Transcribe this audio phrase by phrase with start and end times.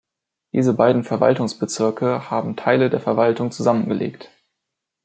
[0.51, 4.31] Diese beiden Verwaltungsbezirke haben Teile der Verwaltung zusammengelegt.